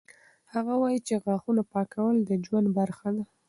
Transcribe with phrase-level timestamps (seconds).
[0.53, 3.23] هغه وایي چې د غاښونو پاکول د ژوند برخه ده.